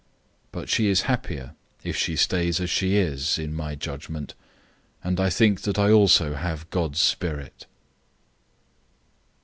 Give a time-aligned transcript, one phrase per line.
[0.01, 0.07] 007:040
[0.53, 4.33] But she is happier if she stays as she is, in my judgment,
[5.03, 7.67] and I think that I also have God's Spirit.